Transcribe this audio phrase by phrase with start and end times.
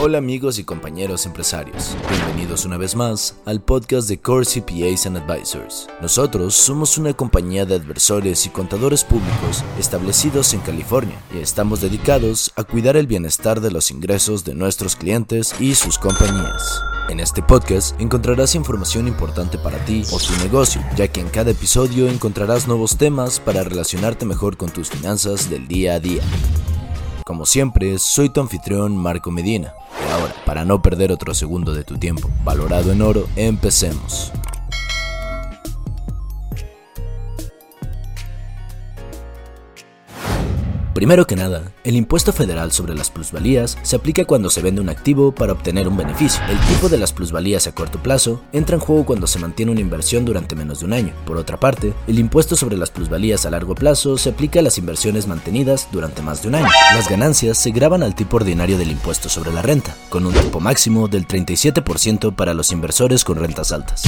[0.00, 5.16] Hola amigos y compañeros empresarios, bienvenidos una vez más al podcast de Core CPAs and
[5.16, 5.88] Advisors.
[6.00, 12.52] Nosotros somos una compañía de adversores y contadores públicos establecidos en California y estamos dedicados
[12.54, 16.80] a cuidar el bienestar de los ingresos de nuestros clientes y sus compañías.
[17.08, 21.50] En este podcast encontrarás información importante para ti o tu negocio, ya que en cada
[21.50, 26.22] episodio encontrarás nuevos temas para relacionarte mejor con tus finanzas del día a día.
[27.28, 29.74] Como siempre, soy tu anfitrión Marco Medina.
[30.00, 34.32] Y ahora, para no perder otro segundo de tu tiempo, valorado en oro, empecemos.
[40.98, 44.88] Primero que nada, el impuesto federal sobre las plusvalías se aplica cuando se vende un
[44.88, 46.42] activo para obtener un beneficio.
[46.50, 49.80] El tipo de las plusvalías a corto plazo entra en juego cuando se mantiene una
[49.80, 51.14] inversión durante menos de un año.
[51.24, 54.76] Por otra parte, el impuesto sobre las plusvalías a largo plazo se aplica a las
[54.76, 56.68] inversiones mantenidas durante más de un año.
[56.92, 60.58] Las ganancias se graban al tipo ordinario del impuesto sobre la renta, con un tipo
[60.58, 64.02] máximo del 37% para los inversores con rentas altas.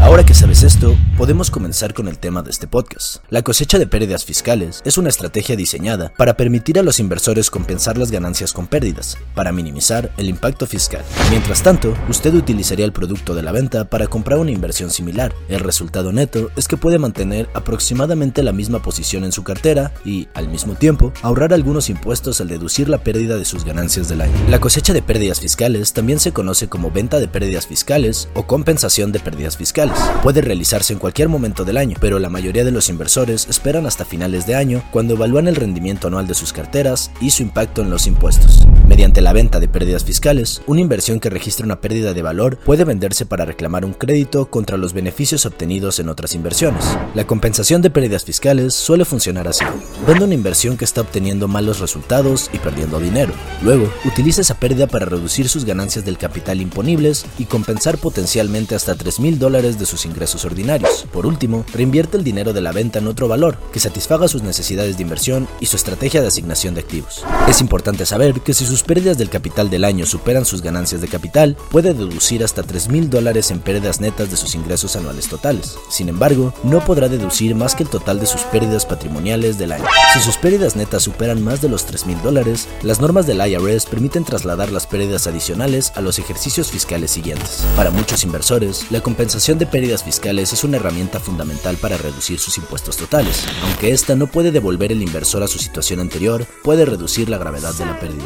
[0.00, 3.24] Ahora que sabes esto, podemos comenzar con el tema de este podcast.
[3.30, 7.96] La cosecha de pérdidas fiscales es una estrategia diseñada para permitir a los inversores compensar
[7.96, 11.02] las ganancias con pérdidas, para minimizar el impacto fiscal.
[11.30, 15.34] Mientras tanto, usted utilizaría el producto de la venta para comprar una inversión similar.
[15.48, 20.28] El resultado neto es que puede mantener aproximadamente la misma posición en su cartera y,
[20.34, 24.34] al mismo tiempo, ahorrar algunos impuestos al deducir la pérdida de sus ganancias del año.
[24.48, 29.12] La cosecha de pérdidas fiscales también se conoce como venta de pérdidas fiscales o compensación
[29.12, 29.83] de pérdidas fiscales.
[30.22, 34.04] Puede realizarse en cualquier momento del año, pero la mayoría de los inversores esperan hasta
[34.04, 37.90] finales de año cuando evalúan el rendimiento anual de sus carteras y su impacto en
[37.90, 38.66] los impuestos.
[38.86, 42.84] Mediante la venta de pérdidas fiscales, una inversión que registra una pérdida de valor puede
[42.84, 46.84] venderse para reclamar un crédito contra los beneficios obtenidos en otras inversiones.
[47.14, 49.64] La compensación de pérdidas fiscales suele funcionar así.
[50.06, 53.32] Vende una inversión que está obteniendo malos resultados y perdiendo dinero.
[53.62, 58.94] Luego, utiliza esa pérdida para reducir sus ganancias del capital imponibles y compensar potencialmente hasta
[58.94, 61.06] 3 mil dólares de sus ingresos ordinarios.
[61.12, 64.96] Por último, reinvierte el dinero de la venta en otro valor que satisfaga sus necesidades
[64.96, 67.24] de inversión y su estrategia de asignación de activos.
[67.48, 71.08] Es importante saber que si sus pérdidas del capital del año superan sus ganancias de
[71.08, 75.76] capital, puede deducir hasta 3 mil dólares en pérdidas netas de sus ingresos anuales totales.
[75.90, 79.84] Sin embargo, no podrá deducir más que el total de sus pérdidas patrimoniales del año.
[80.12, 83.86] Si sus pérdidas netas superan más de los 3 mil dólares, las normas del IRS
[83.86, 87.64] permiten trasladar las pérdidas adicionales a los ejercicios fiscales siguientes.
[87.76, 92.58] Para muchos inversores, la compensación de pérdidas fiscales es una herramienta fundamental para reducir sus
[92.58, 97.28] impuestos totales, aunque esta no puede devolver el inversor a su situación anterior puede reducir
[97.28, 98.24] la gravedad de la pérdida.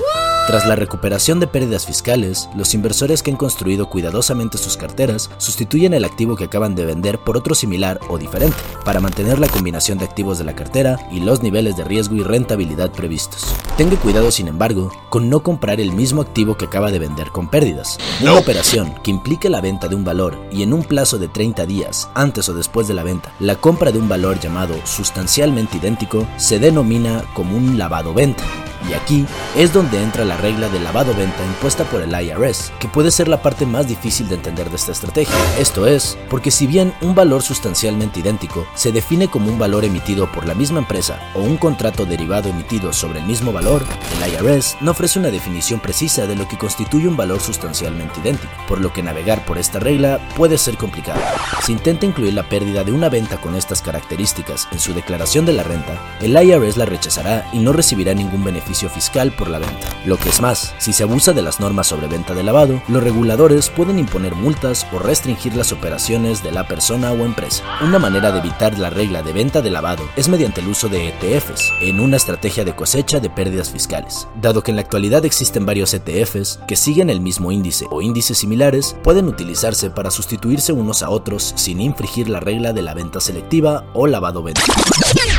[0.48, 5.92] Tras la recuperación de pérdidas fiscales, los inversores que han construido cuidadosamente sus carteras sustituyen
[5.92, 9.98] el activo que acaban de vender por otro similar o diferente, para mantener la combinación
[9.98, 13.44] de activos de la cartera y los niveles de riesgo y rentabilidad previstos.
[13.76, 17.50] Tenga cuidado, sin embargo, con no comprar el mismo activo que acaba de vender con
[17.50, 17.98] pérdidas.
[18.22, 21.66] Una operación que implique la venta de un valor y en un plazo de 30
[21.66, 26.26] días, antes o después de la venta, la compra de un valor llamado sustancialmente idéntico
[26.36, 28.44] se denomina como un lavado venta.
[28.88, 33.10] Y aquí es donde entra la regla de lavado-venta impuesta por el IRS, que puede
[33.10, 35.34] ser la parte más difícil de entender de esta estrategia.
[35.58, 40.30] Esto es, porque si bien un valor sustancialmente idéntico se define como un valor emitido
[40.30, 43.84] por la misma empresa o un contrato derivado emitido sobre el mismo valor,
[44.22, 48.52] el IRS no ofrece una definición precisa de lo que constituye un valor sustancialmente idéntico,
[48.68, 51.20] por lo que navegar por esta regla puede ser complicado.
[51.62, 55.52] Si intenta incluir la pérdida de una venta con estas características en su declaración de
[55.52, 59.88] la renta, el IRS la rechazará y no recibirá ningún beneficio fiscal por la venta.
[60.04, 63.02] Lo que es más, si se abusa de las normas sobre venta de lavado, los
[63.02, 67.64] reguladores pueden imponer multas o restringir las operaciones de la persona o empresa.
[67.82, 71.08] Una manera de evitar la regla de venta de lavado es mediante el uso de
[71.08, 74.28] ETFs, en una estrategia de cosecha de pérdidas fiscales.
[74.40, 78.38] Dado que en la actualidad existen varios ETFs que siguen el mismo índice o índices
[78.38, 83.20] similares, pueden utilizarse para sustituirse unos a otros sin infringir la regla de la venta
[83.20, 84.62] selectiva o lavado-venta.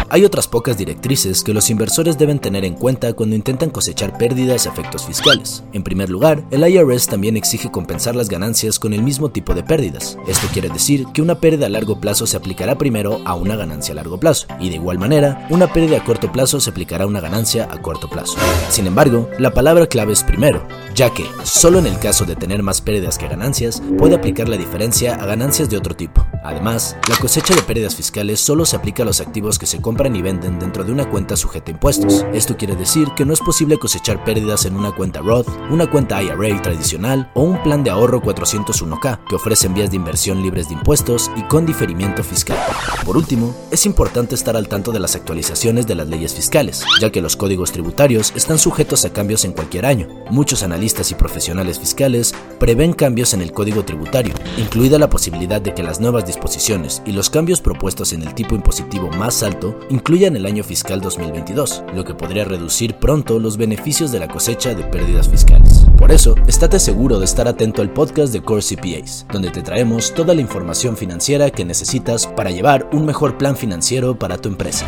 [0.09, 4.65] Hay otras pocas directrices que los inversores deben tener en cuenta cuando intentan cosechar pérdidas
[4.65, 5.61] a efectos fiscales.
[5.73, 9.61] En primer lugar, el IRS también exige compensar las ganancias con el mismo tipo de
[9.61, 10.17] pérdidas.
[10.25, 13.91] Esto quiere decir que una pérdida a largo plazo se aplicará primero a una ganancia
[13.91, 17.07] a largo plazo, y de igual manera, una pérdida a corto plazo se aplicará a
[17.07, 18.37] una ganancia a corto plazo.
[18.69, 20.65] Sin embargo, la palabra clave es primero,
[20.95, 24.55] ya que, solo en el caso de tener más pérdidas que ganancias, puede aplicar la
[24.55, 26.25] diferencia a ganancias de otro tipo.
[26.45, 30.15] Además, la cosecha de pérdidas fiscales solo se aplica a los activos que se compran
[30.15, 32.25] y venden dentro de una cuenta sujeta a impuestos.
[32.33, 36.21] Esto quiere decir que no es posible cosechar pérdidas en una cuenta Roth, una cuenta
[36.21, 40.75] IRA tradicional o un plan de ahorro 401k que ofrecen vías de inversión libres de
[40.75, 42.57] impuestos y con diferimiento fiscal.
[43.05, 47.11] Por último, es importante estar al tanto de las actualizaciones de las leyes fiscales, ya
[47.11, 50.07] que los códigos tributarios están sujetos a cambios en cualquier año.
[50.29, 55.73] Muchos analistas y profesionales fiscales prevén cambios en el código tributario, incluida la posibilidad de
[55.73, 60.35] que las nuevas disposiciones y los cambios propuestos en el tipo impositivo más alto incluyan
[60.35, 64.83] el año fiscal 2022, lo que podría reducir pronto los beneficios de la cosecha de
[64.83, 65.85] pérdidas fiscales.
[65.97, 70.13] Por eso, estate seguro de estar atento al podcast de Core CPAs, donde te traemos
[70.13, 74.85] toda la información financiera que necesitas para llevar un mejor plan financiero para tu empresa.